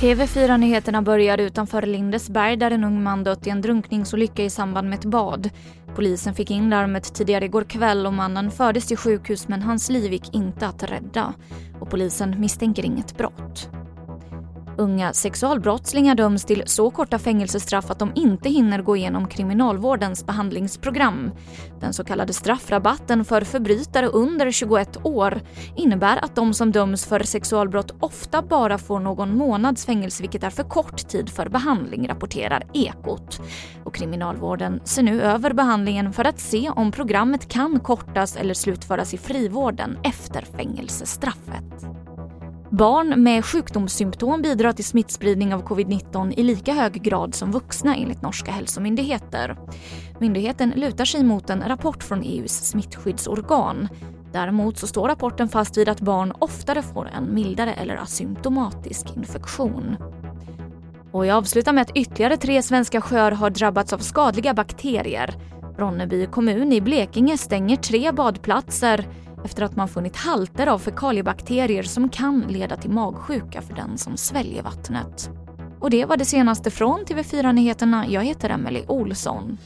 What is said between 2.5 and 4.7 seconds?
där en ung man dött i en drunkningsolycka i